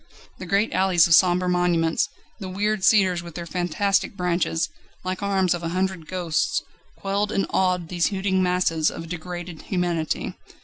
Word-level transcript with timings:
The 0.39 0.47
great 0.47 0.73
alleys 0.73 1.05
of 1.05 1.13
sombre 1.13 1.47
monuments, 1.47 2.09
the 2.39 2.49
weird 2.49 2.83
cedars 2.83 3.21
with 3.21 3.35
their 3.35 3.45
fantastic 3.45 4.17
branches, 4.17 4.67
like 5.03 5.21
arms 5.21 5.53
of 5.53 5.61
a 5.61 5.69
hundred 5.77 6.07
ghosts, 6.07 6.63
quelled 6.97 7.31
and 7.31 7.45
awed 7.51 7.89
these 7.89 8.07
hooting 8.07 8.41
masses 8.41 8.89
of 8.89 9.07
degraded 9.09 9.61
humanity. 9.61 10.33